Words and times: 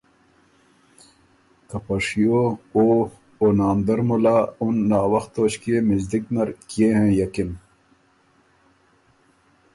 که 1.69 1.77
په 1.85 1.95
شیو 2.05 2.39
او 2.75 2.85
او 3.39 3.45
ناندر 3.57 3.99
مُلا 4.07 4.37
اُن 4.61 4.75
ناوخت 4.89 5.29
توݭکيې 5.35 5.77
مِزدِک 5.87 6.23
نر 6.35 6.49
کيې 6.69 6.89
هېںئکِن۔ 6.99 7.51